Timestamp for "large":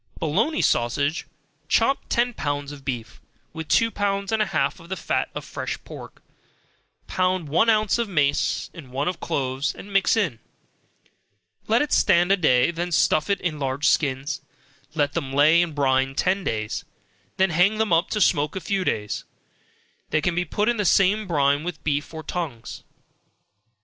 13.59-13.87